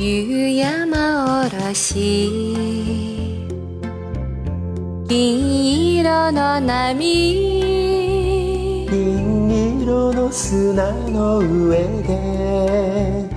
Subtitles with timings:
[0.00, 2.30] 夕山おろし
[5.08, 6.94] 銀色の波
[8.88, 13.28] 銀色の砂の上で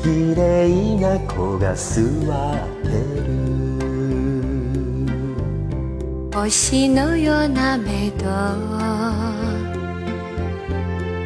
[0.00, 2.04] 綺麗な子が座っ
[2.84, 2.90] て
[3.26, 3.34] る。
[6.32, 8.26] 星のような目と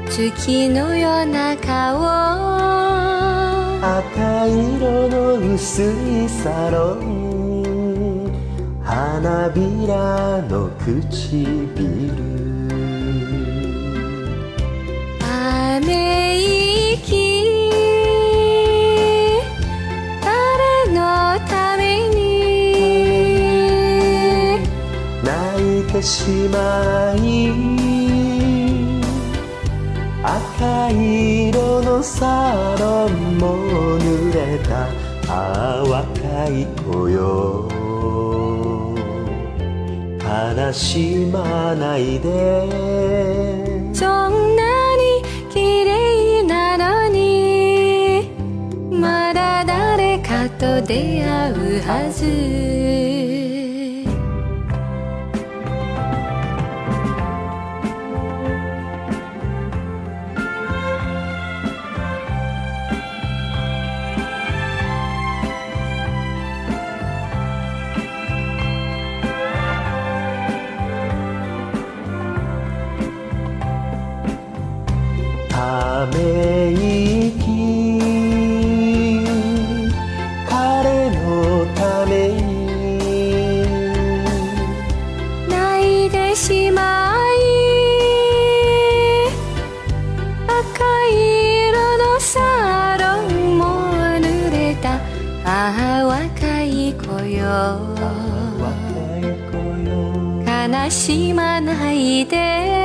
[0.08, 2.19] 月のような顔。
[5.60, 8.32] の薄いサロン
[8.82, 11.76] 花びらの唇
[15.18, 16.38] ため
[16.94, 17.70] 息
[20.22, 20.98] 誰の
[21.46, 22.20] ために
[25.22, 27.52] 泣いてしまい
[30.22, 37.68] 赤色のサロンも濡れたああ若い子よ。
[40.18, 42.68] 悲しまないで。
[43.94, 44.62] そんな
[44.96, 48.28] に綺麗なのに
[48.90, 52.99] まだ誰かと出会うはず。
[76.00, 77.36] ため息
[80.48, 82.40] 彼のために
[85.46, 87.42] 泣いてしまい
[90.48, 93.64] 赤色のサロンも
[94.20, 94.94] 濡れた
[95.44, 97.44] ああ若い子よ
[98.58, 98.70] 若
[99.18, 99.22] い
[99.52, 99.90] 子よ。
[100.46, 102.80] 悲しまないで。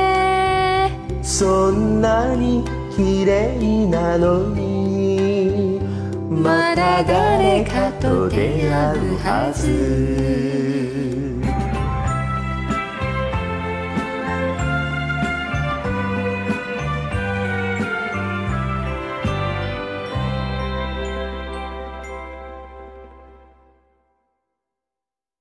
[1.22, 5.78] そんなに綺麗なのに。
[6.30, 10.65] まだ誰かと出会うはず。